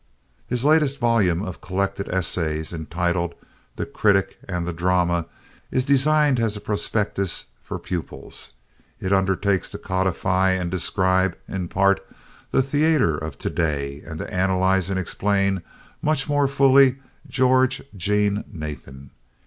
[0.47, 3.35] His latest volume of collected essays, entitled
[3.75, 5.27] "The Critic and the Drama,"
[5.69, 8.53] is designed as a prospectus for pupils.
[8.99, 12.03] It undertakes to codify and describe in part
[12.49, 15.61] the theater of to day and to analyze and explain
[16.01, 16.95] much more fully
[17.27, 19.11] George Jean Nathan.